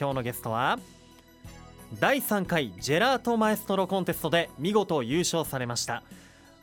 [0.00, 0.78] 今日のゲストは
[1.98, 6.02] 第3回ジェラートマエストロコンテストで見事優勝されました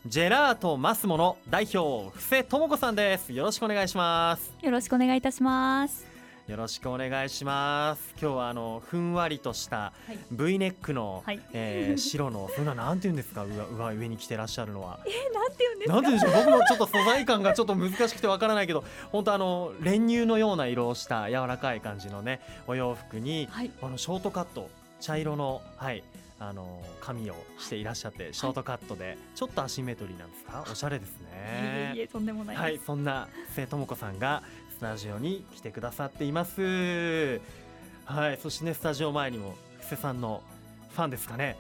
[0.08, 3.34] ジェラートマスモの代表布施智子さんです。
[3.34, 4.54] よろしくお願いします。
[4.62, 6.07] よろしくお願いいたします。
[6.48, 8.16] よろしくお願いします。
[8.22, 9.92] 今日はあのふんわりとした
[10.32, 13.44] V ネックの、はい、えー、白のそれはなんて言うんですか？
[13.44, 15.02] 上上に着てらっしゃるのは。
[15.06, 16.46] えー、なんて言うんですなんて言うんでしょう？
[16.46, 24.70] 僕もちょっと素材感がちょっと難しくてわからないけど本当あの練乳のような色をした柔らかい感じのねお洋服に、はい、あのショートカット
[25.02, 26.02] 茶色のはい。
[26.40, 30.64] あの髪をしていらっしゃって、ショートカットでちょっとアシンメトリーなんですか？
[30.72, 31.94] おしゃれですね。
[31.96, 34.44] いえいえとんでもないはいそんな瀬智子さんが
[34.78, 37.42] スタジオに来てくださっています。
[38.06, 40.44] はいそしてねスタジオ前にも布施さんの
[40.92, 41.58] ファンですかね。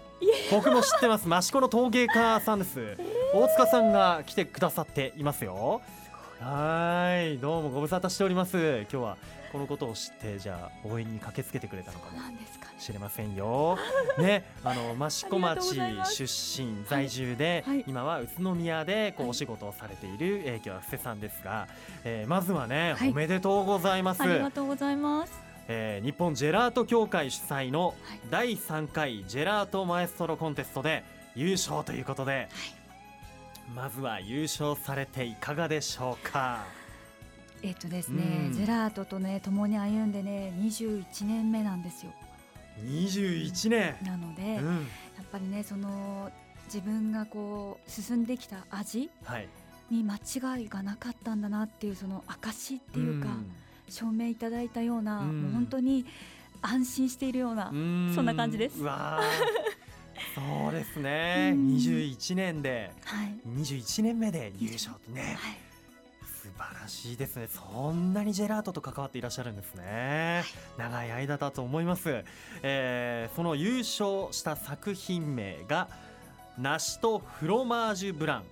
[0.51, 1.27] 僕も知ってます。
[1.27, 5.81] 益子の陶芸家さんです、えー、大塚さんが来てくださっていますよ。
[6.39, 8.57] はいどうもご無沙汰しております。
[8.81, 9.17] 今日は
[9.51, 12.21] このことを知ってじゃあ応援に駆けつけてくれたのかも
[12.77, 13.79] しれませんよ。
[14.21, 21.67] ね、あの益子町出身在住で、はいはい、今は宇都宮でこうお仕事をされている、えー、今日は布施さんですが、
[22.03, 24.21] えー、まずはね、はい、おめでとうございます。
[24.21, 25.41] ありがとうございます。
[25.67, 27.95] えー、日本ジェラート協会主催の
[28.29, 31.03] 第3回ジェラートマエストロコンテストで
[31.35, 32.47] 優勝ということで、
[33.73, 36.63] まずは優勝されていかがでしょうか？
[37.63, 42.11] えっとですね、ジェラートとね共に歩んでね21年目なんですよ。
[42.83, 43.95] 21年。
[44.03, 44.81] なので、うん、や
[45.21, 46.31] っぱりねその
[46.65, 49.09] 自分がこう進んできた味
[49.89, 53.51] に間違いがなかったんだなっていうその証っていうか、うん、
[53.89, 56.05] 証明いただいたような、うん、もう本当に
[56.61, 58.79] 安心しているような、そんな感じです。
[60.37, 65.57] そうですね、うん、21年で、はい、21年目で優勝ってね、はい。
[66.21, 67.47] 素晴らしいですね。
[67.47, 70.43] そんなにジェラートと関わっていらっしゃるんですね、
[70.77, 72.23] はい、長い間だと思います、
[72.61, 75.89] えー、その優勝した作品名が
[76.57, 78.43] 梨とフロマージュブラン。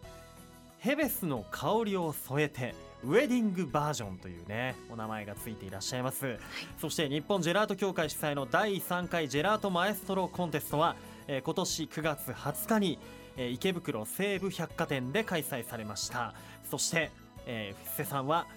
[0.79, 6.37] ヘベスの香りを添えてウェディングバージョンというねお名前がついていらっしゃいます、はい、
[6.79, 10.95] そして日本ジェラート協会主催の第3回ジェラートマエストロコンテストは、
[11.27, 12.99] えー、今年9月20日に、
[13.37, 16.33] えー、池袋西武百貨店で開催されました。
[16.69, 17.11] そして
[17.45, 18.47] えー、布施さんは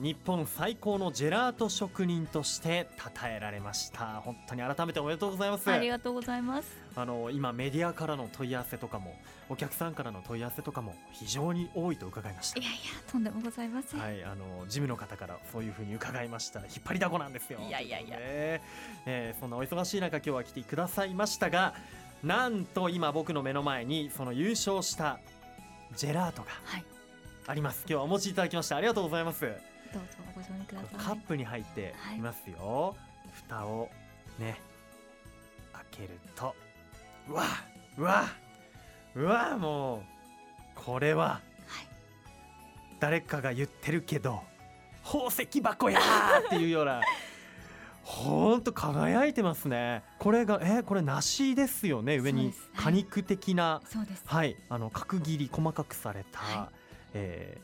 [0.00, 4.20] 日本最高のジェラート職人として称えられました。
[4.24, 5.70] 本当に改めておめでとうございます。
[5.70, 6.68] ありがとうございます。
[6.96, 9.16] あの今メディアからの問い合わせとかも
[9.48, 12.58] お客さんからの問い合わせとかも非常に多いと伺いました。
[12.58, 14.00] いやいやとんでもございません。
[14.00, 16.58] はいあの事務の方からそういうふうに伺いました。
[16.58, 17.60] 引っ張りだこなんですよ。
[17.60, 18.62] いやいやいや、ね。
[19.06, 21.74] えー、そんなお忙しい中今日は来てくださいましたが
[22.24, 25.20] なんと今僕の目の前にその優勝した
[25.94, 26.84] ジェラートが、はい。
[27.46, 27.80] あります。
[27.80, 29.42] 今日はお持ちいただきましてありがとうございます。
[29.42, 29.58] どうぞ
[30.34, 30.96] ご賞味ください。
[30.96, 32.56] カップに入っていますよ、
[32.88, 32.94] は
[33.26, 33.90] い、蓋を
[34.38, 34.58] ね
[35.72, 36.54] 開けると
[37.28, 37.44] うわ
[37.98, 38.24] うわ
[39.14, 40.00] うわもう
[40.74, 41.40] これは、は
[41.82, 41.86] い、
[42.98, 44.42] 誰かが言ってるけど
[45.04, 46.00] 宝石箱や
[46.46, 47.02] っていうような
[48.04, 50.02] ほんと輝いてますね。
[50.18, 52.18] これがえこれ梨ですよね。
[52.18, 53.80] 上に果肉的な、
[54.26, 56.68] はい、あの角切り細かくされた、はい、
[57.14, 57.58] え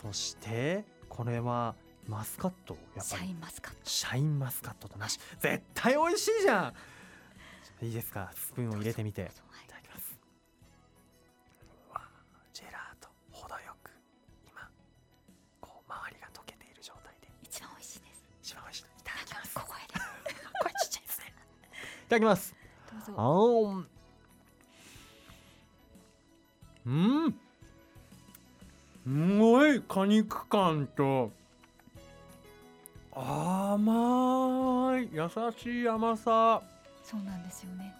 [0.00, 1.74] ー、そしてこれは
[2.06, 2.76] マスカット。
[2.96, 3.22] やっぱり。
[3.22, 3.78] シャインマスカット。
[3.82, 6.72] シャインマスカットとなし絶対美味しいじゃ
[7.80, 7.84] ん。
[7.84, 8.30] いいですか？
[8.34, 9.30] スプーンを入れてみて
[22.12, 22.54] ただきます。
[23.06, 23.16] どうぞ。
[23.16, 23.86] あ
[26.84, 27.34] うん。
[29.06, 31.30] すごい果肉感と。
[33.14, 35.08] 甘い。
[35.10, 36.60] 優しい甘さ。
[37.02, 37.94] そうなんですよね、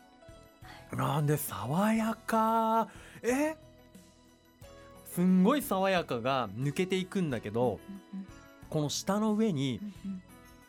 [0.93, 2.89] なんで爽やか。
[3.23, 3.57] え？
[5.07, 7.81] すんごい爽やかが抜けていくんだけど、
[8.13, 8.27] うんうん、
[8.69, 9.81] この舌の上に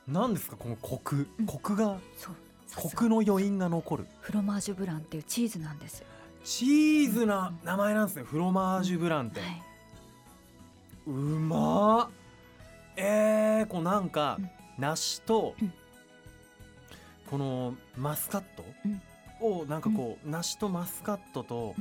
[0.08, 1.98] 何、うん、ですかこのコク、うん、コクが
[2.76, 4.08] コクの余韻が残る。
[4.22, 6.04] フロマージュブランっていうチーズなんです。
[6.44, 9.62] チーズな名前なんですね、フロマージュブランって、はい。
[11.08, 12.10] うま
[12.96, 14.38] えー、こうなんか、
[14.78, 15.56] 梨と、
[17.30, 21.76] このマスカットをなんかこう、梨とマスカットと、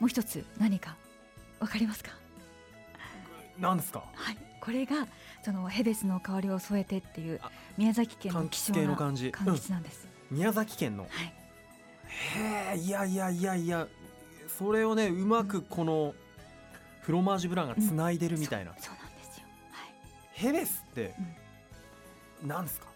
[0.00, 0.96] もう一つ何か
[1.60, 2.10] わかりますか？
[3.58, 4.04] 何ですか？
[4.14, 4.36] はい。
[4.60, 5.06] これが
[5.44, 7.40] そのヘベスの香りを添えてっていう
[7.76, 11.32] 宮崎県の希少な柑橘なんです、うん、宮崎県の、はい、
[12.72, 13.86] へえいやいやいやいや
[14.58, 16.14] それをねうまくこの
[17.02, 19.88] フロマージュブランがつないでるみたいな、うん、そうなんですよ、はい、
[20.32, 21.14] ヘベスって
[22.42, 22.86] 何ですか、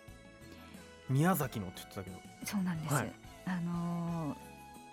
[1.08, 2.16] 宮崎のって言ってたけど。
[2.44, 3.12] そうなんです、はい、
[3.46, 4.36] あの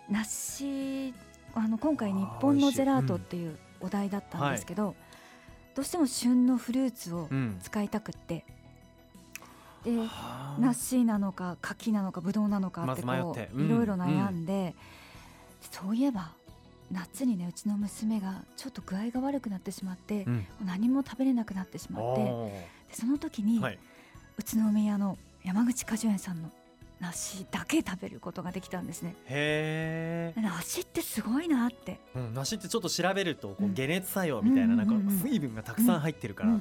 [0.09, 1.13] 梨
[1.53, 4.95] あの今回日本のジェラートっていうお題だったんですけど、
[5.75, 7.29] どうしても旬のフルーツを
[7.61, 8.45] 使いたくって、
[9.85, 10.09] うん、で
[10.59, 14.73] 梨なのか柿なのかぶどうなのかってこう、いろいろ悩んで、
[15.69, 16.31] そういえば
[16.91, 22.23] 夏にねうちの娘がちょっと具合が悪くなってしまって、うん、何も食べれなくなってしまって。
[22.23, 23.79] でその時に、はい、
[24.37, 26.49] 宇都宮の山口果樹園さんの
[26.99, 29.15] 梨だけ食べることができたんですね。
[29.25, 30.41] へえ。
[30.41, 31.99] 梨ってすごいなって。
[32.15, 36.55] うん、梨ってちょっと調べるとこう解熱作用みたいな、なんか水分がたくさん入ってるから、な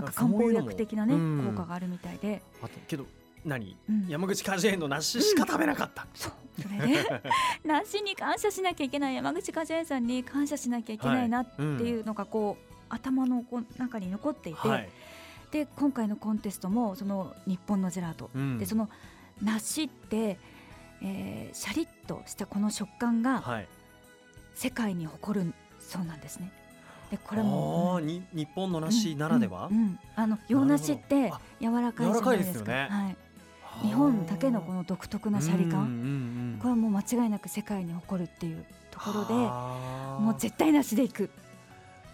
[0.00, 1.14] んか漢方薬的なね
[1.44, 2.42] 効果があるみたいで。
[2.62, 3.06] あとけど
[3.44, 6.32] 何、うん、山口果樹園の梨しか食べなかった、そう
[6.62, 7.22] それで
[7.64, 14.88] 梨に感謝しなきゃいけない山口果樹園さんに感謝しなきゃいけないなっていうのがこう、頭のこう中に残っていて、はい、
[15.50, 18.88] で今回のコンテストもその日本のジェラート、うん、でその
[19.42, 20.38] 梨って、
[21.02, 23.62] えー、シャリッとしたこの食感が
[24.54, 26.50] 世界に誇るそうなんですね。
[27.10, 32.58] でこれも、うん、に日本の梨ならでは、うんうん、あの洋梨って柔らかいじゃないですか。
[32.60, 33.16] すね、はい。
[33.82, 41.30] 日本だけのこの独特なシャリ感、これはもう間違いなく世界に誇るっていうところでもう絶対なしでいく、うん、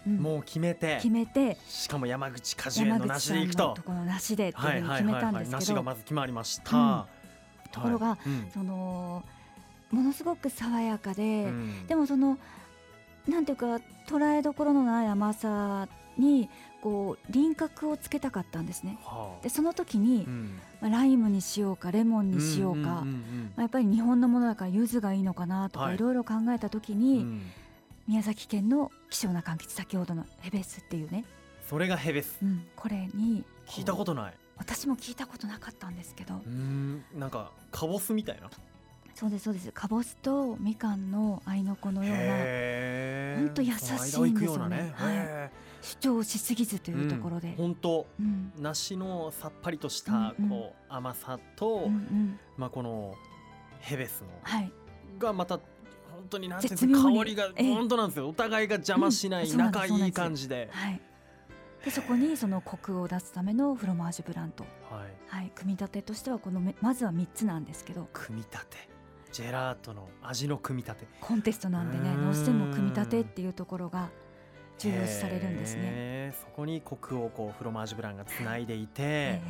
[0.05, 0.95] もう決めて。
[0.97, 1.57] 決めて。
[1.67, 3.73] しかも山口果樹園のなしでいくと。
[3.75, 7.03] ところなしでっていうふうに決めたんですけど、がまず決まりました、うん、
[7.71, 8.17] ところが、はい、
[8.53, 9.23] その
[9.91, 11.51] ものすごく爽やかで、
[11.87, 12.37] でもその
[13.27, 15.87] なんていうか捉えどころのない甘さ
[16.17, 16.49] に
[16.81, 18.97] こう輪郭をつけたかったんですね。
[19.03, 23.05] はあ、でその時に、うん、まあ、ライムにしようかレモンにしようか、ま
[23.57, 27.41] あ、やっぱり日本のものだから柚子がいいのかなとかいろいろ考えた時に、うん、
[28.07, 31.25] 宮崎県の希少な柑橘先ほどのヘベスっていうね。
[31.69, 34.33] それがヘベス、うん、これに聞いたことない。
[34.57, 36.35] 私も聞いたことなかったんですけど。
[36.45, 38.49] うんなんかカボスみたいな。
[39.15, 39.71] そうですそうです。
[39.71, 45.51] かぼすとみかんの合いの子のような本当優しいんですよね、ね、はい。
[45.81, 53.15] 主張しすぎずというところで、本当、うん、梨のさっぱりとしたこう甘さと、うんうん、まあこの
[53.79, 54.71] ヘベスの、はい、
[55.17, 55.59] がまた
[56.21, 56.75] 本当になんて香
[57.25, 58.29] りが本当なんですよ。
[58.29, 60.69] お互いが邪魔しない、仲いい感じで。
[60.71, 61.01] はい。
[61.83, 64.63] でそこにそのコクを出すためのフロマージュブランド、
[64.95, 68.07] はい、はい、組み立てとしてはこのまずは3つなんですけど。
[68.13, 68.77] 組み立て。
[69.31, 71.07] ジェラートの味の組み立て。
[71.19, 74.09] コンテストなんでねどうしても組み立てっていうところが
[74.77, 76.35] 重要視されるんですね。
[76.39, 79.41] そこにコクをこうフロマージュブランがつないでいて、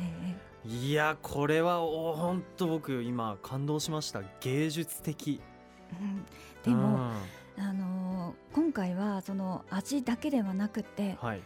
[0.64, 4.22] いやこれは本当僕今感動しました。
[4.40, 5.40] 芸術的。
[6.00, 6.24] うん、
[6.62, 7.12] でも、
[7.58, 11.40] うん、あのー、今回はその味だけではなくて、はい、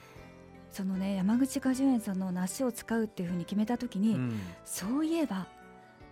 [0.71, 5.47] そのね山口果樹園さんの梨を使うっていうふうに決めた時に、うん、そういえば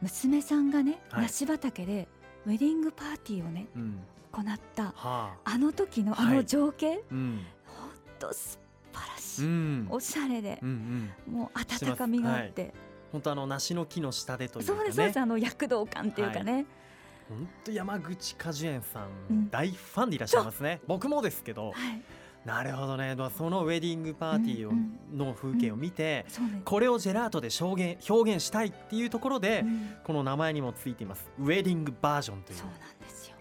[0.03, 2.09] 娘さんがね、はい、梨畑で
[2.47, 4.01] ウェディングパーティーをね、うん、
[4.33, 4.45] 行っ
[4.75, 7.41] た、はあ、あの時のあの情景、はいうん、
[8.19, 8.59] と素
[8.93, 12.75] 晴らしい、うん、おしゃれで、うんうん、もう温かみがあって、
[13.13, 15.21] 本当あの梨の木の下でというか、ね、そうですそうです。
[15.21, 16.67] あの躍動感っていうかね、はい
[17.29, 20.81] 本当山口果樹園さん、うん、大ファンでいらっしゃいますね。
[20.87, 22.03] 僕もですけど、はい、
[22.45, 23.17] なるほどね。
[23.37, 31.31] そのウェディングパーティーを、うんうん、の風景を見て、うん、これをジェラートで表現表現したいっていうところで、うん、この名前にもついています。
[31.39, 32.59] ウェディングバージョンという。
[32.59, 33.37] そうなんですよ。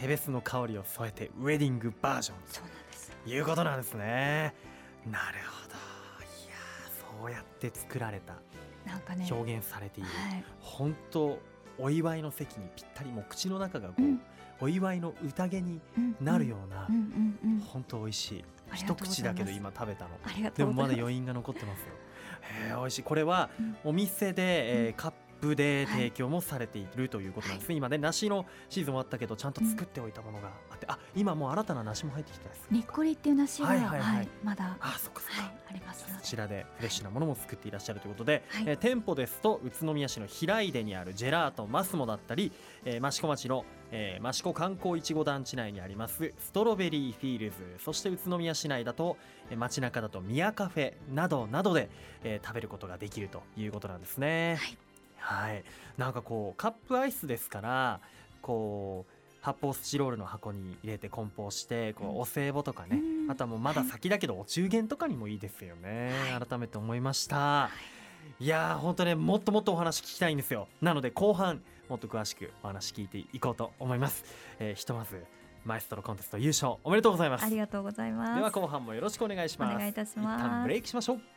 [0.00, 2.74] ヘベスの香りを添えてウェディングバージョンそうなん
[3.26, 4.54] いうことなんですね。
[5.10, 5.74] なるほど。
[5.74, 6.54] いや
[7.20, 8.34] そうやって作られた
[8.84, 11.38] なんかね表現されている、はい、本当
[11.78, 14.20] お祝いの席にぴったりもう口の中がこう、うん、
[14.60, 15.80] お祝いの宴に
[16.20, 16.88] なるような、
[17.66, 18.44] 本当美味しい。
[18.74, 20.10] 一口だけど今食べたの。
[20.54, 21.86] でもまだ余韻が残ってますよ。
[22.68, 23.02] えー、美味しい。
[23.02, 23.50] これは
[23.84, 25.12] お店で、えー、カッ
[25.44, 34.00] プで提供もされているということなんですね、はい、今ね梨のシーズン終わったけどちゃんと作っておいたものがあって、うん、あ今もう新たな梨も入ってきたですにっこりっていう梨は、はいはい。
[34.00, 34.76] はい、まだ。
[34.80, 36.04] あそっかそっか、はい、あります。
[36.06, 42.52] こちらでフレッシュなものも作っていらっしゃるということで、はい、えー、店舗ですと宇都宮市の平出にあるジェラートマスモだったり、
[42.84, 43.64] えー、益子町の
[43.96, 49.16] えー、益子観光いちご団地内にありますストロベリーフィールズそして宇都宮市内だと、
[49.50, 51.88] えー、街中だと宮カフェなどなどで、
[52.24, 54.56] えー、食べることができるということなんですね。
[54.58, 54.78] はい
[55.24, 55.64] はい、
[55.96, 58.00] なんかこうカップアイスですから
[58.42, 67.70] こう発泡スチロールの箱に入れて梱包してこうお歳暮とかね、うん、あとはもうまだ先だけどお中元とかにもいいですよね、はい、改めて思いました、は
[68.38, 70.68] い、いやー本当ねもっともっとお話聞きたいんですよ。
[70.82, 74.24] なので後半もっと詳しくお話聞いていこうと思います、
[74.58, 75.24] えー、ひとまず
[75.64, 77.44] マエストロコンテスト優勝おめでとうございます。
[77.44, 78.34] ありがとうございます。
[78.34, 79.74] では後半もよろしくお願いします。
[79.74, 80.40] お願いいたします。
[80.40, 81.33] 一旦ブレイクしましょう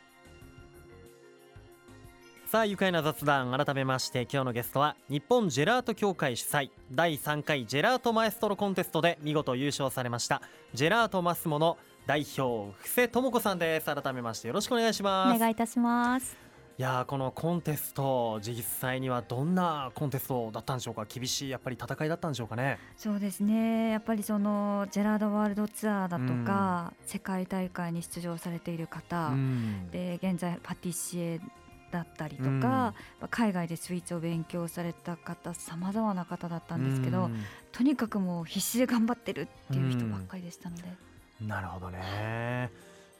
[2.50, 10.40] さあ愉快な雑談改めまして今日のゲストは日本ジェラート協会主催第3回ジェラートマエストロコンテストで見事優勝されました
[10.72, 11.76] ジェラートマスモの
[12.06, 13.94] 代表布施智子さんです。
[13.94, 15.36] 改めましてよろしくお願いします。
[15.36, 16.38] お願いいたします。
[16.78, 21.04] いやこのコンテスト実際にはどんなコンテストだったんでしょうか。
[21.04, 22.78] 厳しいやっぱり戦いだったんでしょうかね。
[22.96, 23.90] そうですね。
[23.90, 31.40] やっぱりそのジェラードワールドツアーだとか、うん、世界大会に出場されている方、うん、で現在パティシエ
[31.90, 40.82] だったりとか、うん、海外でスイーツを勉強された方さまざまな方だったんですけど、うん、とにかくもう必死で頑張ってるっていう人ばっかりでしたので。
[41.40, 42.70] うん、なるほどね。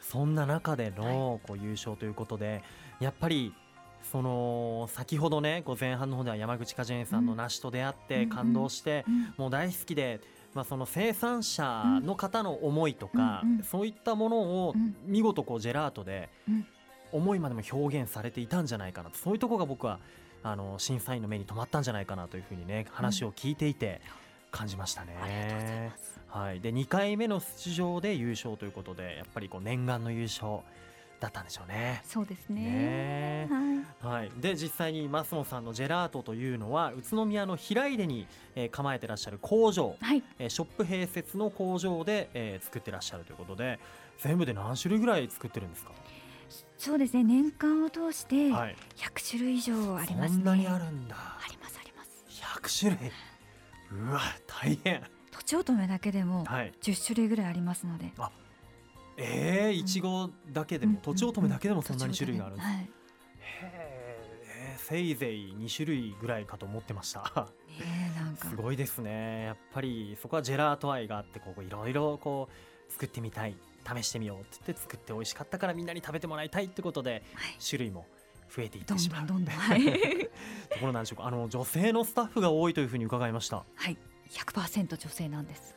[0.00, 2.62] そんな中でのこう優勝ということで、
[3.00, 3.54] やっぱり
[4.10, 9.04] その先ほどね午前半の方では山口果樹園さんの梨と出会って感動して、
[9.36, 10.20] もう大好きで。
[10.54, 16.30] まあ、その生産者の方の思いとか、そういったものを見事こうジェラートで
[17.12, 19.98] 思いまでも表現されていたんじゃないかなとそういうところが僕は
[20.42, 24.00] あの審査員の目に留まったんじゃないかなというふうにね話を聞いていて
[24.50, 25.92] 感じましたね。
[26.28, 30.60] はい、で2回目の出場で優勝ということでやっぱりこう念願の優勝
[31.20, 32.02] だったんでしょうね。
[32.04, 33.46] そうですね。
[33.46, 33.48] ね
[34.00, 43.78] はい、はい、で実際に増野さんのジェラートというのは宇都宮の平出に、えー、構えてらっしゃる工場、はい、えー、ショップ併設の工場で、えー、作ってらっしゃるということで
[44.18, 45.90] 全部で何種類ぐらい作ってるんですか？
[46.76, 47.24] そうですね。
[47.24, 48.78] 年間を通して100
[49.30, 51.16] 種類以上あります、ね、そんなにあるんだ。
[51.16, 52.24] ありますあります。
[52.28, 53.12] 100種類？
[53.92, 55.02] うわ大変。
[55.30, 58.30] とちおとめだけでも10種類ぐらいありますので、はい、
[59.16, 62.88] ええー、いちごだけでも、とちおとめだけでもそんなに種類があるんです、はい、へ
[63.64, 67.48] えせいぜい2種類ぐらいかと思ってました。
[67.80, 68.48] えなんか。
[68.48, 69.44] すごいですね。
[69.44, 73.56] やっぱりそこはジェラート愛があってこういろいろこう作ってみたい
[73.96, 78.06] 試してみようって言って作って美味しかったからみんなに食べてもらいたいってことで、はい、種類も
[78.54, 79.26] 増えていってしまう。
[79.26, 81.26] どんどん、はい、ところなんでしょうか。
[81.26, 83.64] あの女性のスタッフが多いというふうに伺いました。
[83.74, 83.96] はい。
[84.30, 85.74] 100%女性なんです。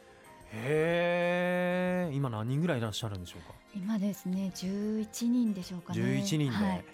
[0.53, 3.53] へえ今何人ぐらいいらっしゃるんでしょうか？
[3.73, 6.01] 今ですね11人でしょうかね。
[6.01, 6.85] 11人で、はい、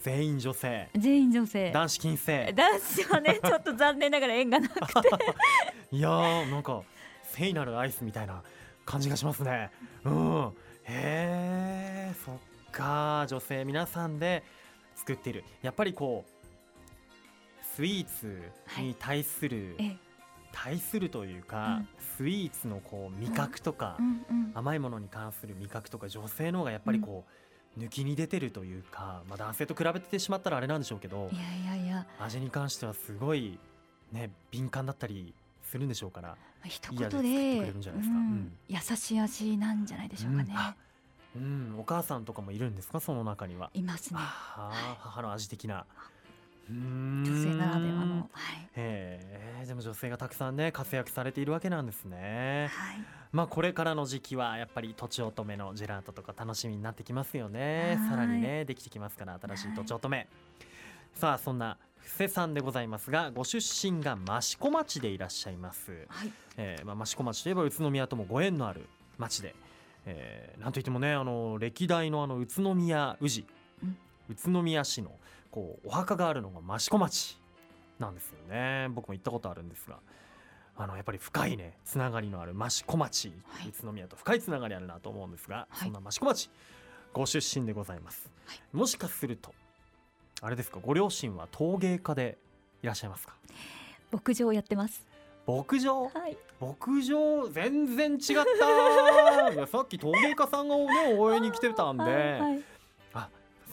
[0.00, 0.88] 全員女性。
[0.96, 1.70] 全員女性。
[1.70, 2.52] 男子禁制。
[2.52, 4.80] 男子はね ちょっと残念ながら縁がなくて。
[5.92, 6.82] いやーなんか
[7.22, 8.42] 聖なるアイスみたいな
[8.86, 9.70] 感じがしますね。
[10.04, 10.52] うん、
[10.84, 12.36] へえそっ
[12.72, 13.26] か。
[13.28, 14.42] 女性皆さんで
[14.94, 15.44] 作っている。
[15.60, 18.40] やっぱりこうスイーツ
[18.80, 19.98] に対する、はい、
[20.52, 24.06] 対するというか、うん、スイーツのこう味覚とか、うん。
[24.06, 24.14] うん。
[24.14, 27.30] うん、甘いものに関する味覚とか女性の方がやっぱりこう、
[27.78, 32.06] 抜きに出てるというか、まあ、男性と比べてしまったらあれなんでしょうけどいやいやいや。
[32.18, 33.58] 味に関してはすごい、
[34.12, 35.34] ね、敏感だったり
[35.66, 37.72] するんでしょうから一言で
[38.68, 40.54] 優しい味なんじゃないでしょうかね。
[41.36, 42.98] うん、お母さんとかもいるんですか？
[42.98, 43.70] その中には。
[43.74, 44.18] いますね。
[44.18, 45.84] 母の味的な。
[46.68, 52.68] 女性ならではの、はい、えでも女性がたくさんね活躍されているわけなんですね。
[52.72, 57.98] はい、まあこれからの時期はやっぱりとちおとめのジェラートとか楽しみになってきますよね。
[58.08, 60.26] さらにねできてきますから新しいとちおとめ。
[61.14, 66.32] さあそんな布施さんでございますがご出身が益子町でいらっしゃいます、はい。
[66.56, 68.86] えーまあ、益子町といえば宇都宮ともご縁のある
[69.18, 69.54] 町で、
[70.06, 73.46] えー、なんといってもねあの歴代のあの宇都宮宇治、
[73.82, 73.96] うん、
[74.30, 75.10] 宇都宮市の
[75.50, 77.38] こうお墓があるのが益子町
[77.98, 78.88] なんですよね。
[78.90, 79.98] 僕も行ったことあるんですが。
[80.78, 86.50] あのやっぱり深いねつながりのある益子町、はい、宇都宮と深いつながりあるなと思うんですが、はい、そんな益子町
[87.14, 89.54] ご出身でございます、はい、もしかすると
[90.42, 90.78] あれですか？
[90.82, 92.38] ご両親は陶芸家で
[92.82, 93.34] いらっしゃいますか？
[94.12, 95.06] 牧場やってます。
[95.46, 98.18] 牧場、はい、牧場全然違っ
[99.56, 99.66] た。
[99.66, 102.62] さっき陶芸家さんがね応援に来てたんで、はい、
[103.14, 103.28] あ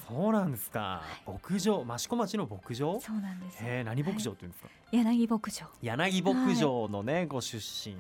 [0.07, 1.83] そうなんですか、はい、牧場？
[1.95, 2.99] 益子町の牧場？
[3.01, 3.57] そうなんです。
[3.61, 5.67] えー、何牧場っていうんですか、柳牧場。
[5.81, 7.57] 柳牧場のね、ご出
[7.89, 7.97] 身。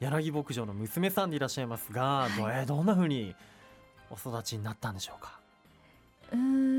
[0.00, 3.34] 柳牧場の娘さんでいらっしゃいますが、どえどんなふうに
[4.10, 5.38] お育ちになったんでしょうか？
[6.32, 6.75] うん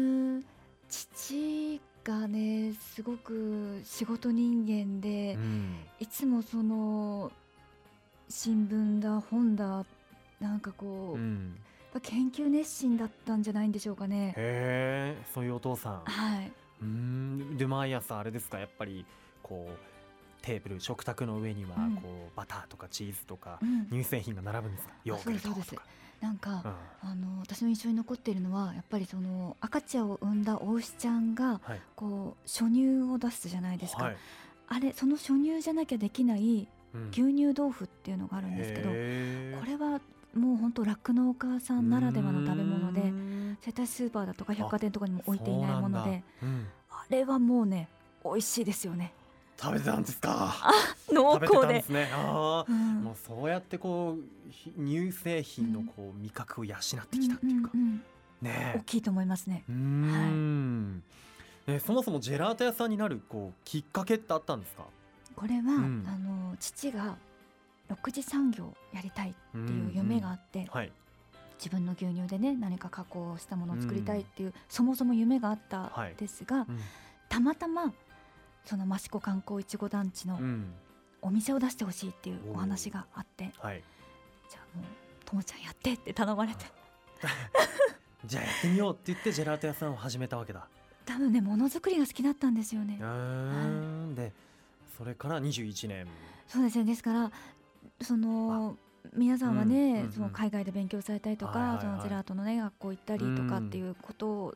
[0.89, 7.31] 父がねすごく仕事人間で、うん、いつもその
[8.29, 9.85] 新聞だ本だ
[10.39, 11.59] なんかこう、うん、
[12.01, 14.33] 研究熱心だったんじゃないんでしょうかね。
[14.37, 16.01] へえそういうお父さん。
[16.05, 16.51] はい。
[16.81, 19.05] うんで毎朝あれですかやっぱり
[19.41, 19.96] こう
[20.47, 21.91] テーブル食卓の上にはこう、うん、
[22.33, 23.59] バターとかチーズとか、
[23.91, 25.83] 乳製品が並ぶんですか、ヨーグルトとか。
[26.21, 26.63] なんか、
[27.03, 34.17] うん、あの私の印象に残っているのはやっぱりその赤ちゃんを産んだお牛ちゃんが、はい、こう初乳を出すじゃないですか、はい、
[34.67, 36.67] あれその初乳じゃなきゃできない
[37.11, 40.01] 牛乳豆腐っていうのがあるんですけど、うん、これは
[40.33, 43.13] もう本当酪農家さんならではの食べ物で
[43.61, 47.89] 絶対スーパーだとか百貨店とかにも置いていないものであ,、うん、あれはもうね
[48.25, 49.13] 美味しいですよね
[49.59, 50.55] 食べてたんですか？
[51.11, 51.81] 濃厚で。
[51.81, 52.09] すね。
[52.13, 58.01] あ、うん、もうそうやってこう乳製品のこう味覚を養ってきたっていうか、うんうんうん、
[58.41, 59.63] ね大きいと思いますね。
[59.69, 61.01] うん。
[61.67, 61.73] はい。
[61.73, 64.83] ね、そもそもジェラート屋さんになるこうきっかけってあったんですか？
[65.35, 67.17] これは、うん、あの父が
[67.89, 70.91] 6次産業やりたいっていう夢があって、うんうんはい、
[71.57, 76.79] 自分の牛乳でね何か加工したものを作りたいっていう、うん、そもそも夢があったんですが、はいうん、
[77.29, 77.93] たまたま
[78.67, 80.39] その益子観光いちご団地の
[81.21, 83.81] お店を出してほしいっていうお話があって、はい、
[84.49, 84.85] じゃあもう
[85.25, 86.65] ともちゃんやってって頼まれて。
[88.25, 90.67] じゃあやってみようって言ってジェラート屋さんを始めたわけだ。
[91.05, 92.97] 多分ねものづくりが好きだったんですよね。
[92.99, 94.33] はい、で
[94.97, 96.07] それから21年。
[96.47, 96.85] そうですね。
[96.85, 97.31] ですから
[98.01, 98.77] その
[99.13, 104.55] 皆さんはね、うん、その海外で勉強されたりとか、そのジェラートのね学校行ったりとかっていうことを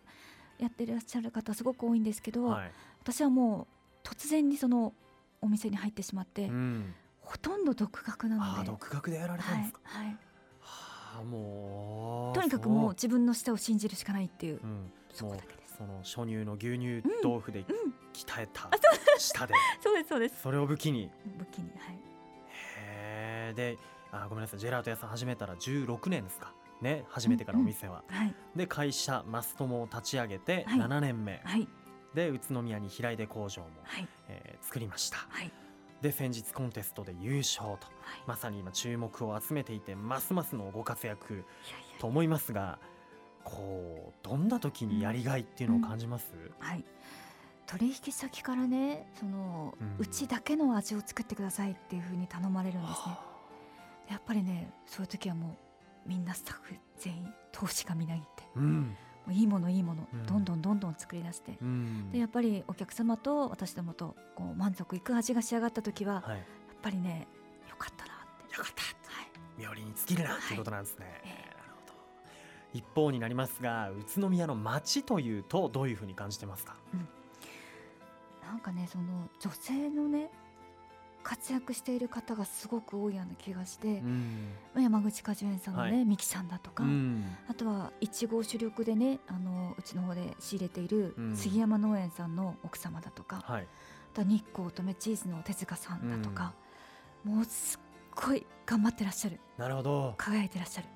[0.59, 4.93] やってらっしゃる方すごく多いんですけど、はい、私はもう突然にその
[5.41, 8.67] お店に入ってしまって、うん、ほとんど独学なので。
[8.67, 10.17] 独学でやられたんですか、はい、はい。
[10.59, 15.77] はあ、もうとにかくもう自分の舌を信じるしかないっていう、うん、そこだけです。
[15.77, 17.65] その初乳の牛乳豆腐で
[18.13, 18.69] 鍛えた
[19.17, 20.41] 舌で、 そうですそうです。
[20.41, 21.09] それを武器に。
[21.37, 21.95] 武器にはい。
[21.95, 23.77] へえで
[24.11, 24.59] あごめんなさい。
[24.59, 26.53] ジェラート屋さん始めたら16年ですか？
[26.81, 31.67] ね初めてからお店は、うんうんはい、で会社マストモを立ち上げて7年目、はい、
[32.13, 35.51] で宇都宮に平出工場も、はい、えー、作りました、はい、
[36.01, 37.87] で先日コンテストで優勝と、
[38.27, 41.45] まさに今注目を集めていてますますのご活躍
[41.99, 42.79] と思いますが
[43.43, 46.83] こうどんな時にやりがいっていうのを感じます、うん、はい。
[47.67, 53.17] 取引先からねその、うちだけの味を作ってくださいっていうふうに頼まれるんですね。
[54.09, 55.57] やっぱりねそういう時はも
[56.05, 58.97] うみんなスタッフ全員投資がみなぎって、うん、
[59.29, 66.45] いいものいいもの、どんどんどんどん作り出して、うん、でやっぱりお客様と私どもとこう満足いく味が仕上がった時は、はい、やっ
[66.81, 67.27] ぱりね
[67.69, 68.55] よかったなって。
[68.55, 71.05] よかった、はい、妙利に尽きるなっていうことなんですね。
[71.05, 71.21] はい。
[71.25, 71.51] えー
[72.73, 77.07] 一方になりますが宇都宮の街というとどういうふうに感じてますか、うん、
[78.47, 80.29] なんかねその女性のね
[81.23, 93.63] 活躍している方がすごく多いような気がして、うん、山口果樹園さんのね、はい、三木さんだとか、うん、あとはいちご主力でねあのうちの方で仕入れている杉山農園さんの奥様だとか、うん、あ
[94.13, 96.53] とは日光乙女チーズの手塚さんだとか、
[97.23, 97.79] もうすっ
[98.15, 99.39] ごい頑張ってらっしゃる。
[99.57, 100.15] なるほど。
[100.17, 100.87] 輝いてらっしゃる。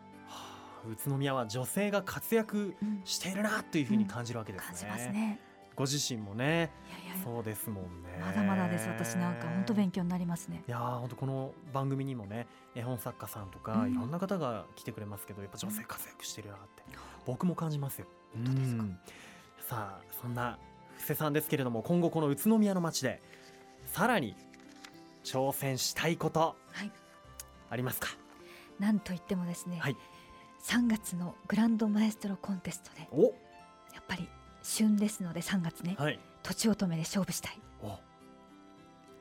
[0.88, 4.68] 宇都宮は女性が活躍しているなというふうに感じるわけですね。
[4.68, 5.40] 感じますね
[5.76, 6.72] ご自身もね。
[7.24, 8.20] そうですもんね。
[8.22, 10.64] まだまだです私なんか本当勉強になりますね。
[10.68, 16.84] いや本当この番組にもね絵本作家さんとか、うん、いろんな方が来てくれますけどやっぱ女性活躍してるなって、
[17.26, 18.08] 僕も感じますよ。
[18.36, 18.84] 本当ですか？
[19.68, 20.60] さあそんな
[20.98, 23.22] 布施さんですけれども今後この宇都宮の街で
[23.86, 24.36] さらに
[25.24, 26.92] 挑戦したいこと、はい、
[27.70, 28.10] ありますか？
[28.80, 29.98] なんといってもですね、はい、
[30.64, 33.08] 3月のグランドマエストロコンテストで
[33.94, 34.30] やっぱり
[34.66, 37.60] 旬ですので3月ね、はい、とちおとめで勝負したい。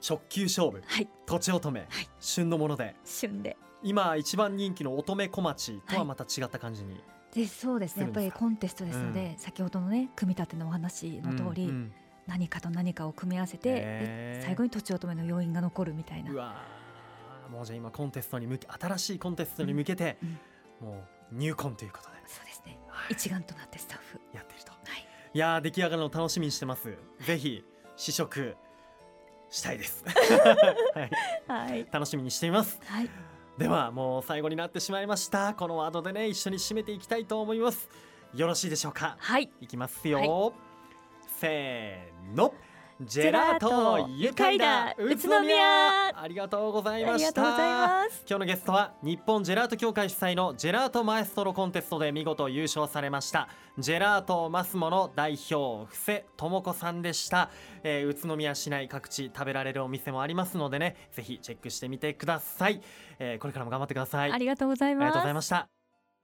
[0.06, 1.88] 直球勝負、はい、とちおとめ、はい、
[2.20, 2.94] 旬のもので。
[3.04, 3.56] 旬で。
[3.82, 7.02] 今一番人気の乙女小町とはまた違った感じに、
[7.34, 8.04] でそうですね。
[8.04, 11.92] やっぱりコンテストですので、うん、先ほどのね組み立てのお話の通り、うんうん、
[12.26, 16.32] 何かと何かを組み合わせて、えー、最後にとちおとめの要因が残るみたいな。
[16.32, 16.62] うわ
[17.50, 20.16] もうじゃあ今コンテストに向け新しいコンテストに向けて、
[20.80, 22.14] もう入魂ということで。
[22.26, 25.03] そうですね、はい、一丸となってスタッフやっていると、はい、
[25.34, 27.64] いや出来上がるの楽しみにしてます、ぜひ
[27.96, 28.56] 試食
[29.50, 30.04] したいです。
[31.48, 33.10] はい、はい、楽しみにしています、はい、
[33.58, 35.54] ではもう最後になってしまいました。
[35.54, 37.88] このワードでね一緒に締めていきたいと思います。
[38.32, 39.16] よろしいでしょうか？
[39.18, 39.50] はい。
[39.60, 40.52] いきますよ、はい、
[41.26, 42.54] せーの
[43.00, 46.16] ジェラート愉快だ宇都宮。
[46.16, 47.42] ありがとうございました。
[47.42, 53.48] 今日のゲストは日本ジェラート協会主催のジェラートマエストロコンテストで見事優勝されました。
[53.78, 57.50] ジェラートマスモの代表布施智子さんでした、
[57.82, 62.80] えー、宇都宮市内各地食べられるお店もありますのでねぜひチェックしてみてください、
[63.18, 64.30] えー、これからも頑張ってください。
[64.30, 65.02] ありがとうございます。
[65.02, 65.68] ありがとうございました。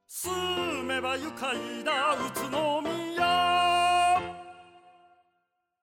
[0.06, 2.89] 住めば愉快だ宇都宮